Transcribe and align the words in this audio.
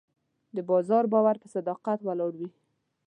د 0.55 0.57
بازار 0.69 1.03
باور 1.13 1.35
په 1.41 1.47
صداقت 1.55 1.99
ولاړ 2.03 2.33
وي. 2.39 2.49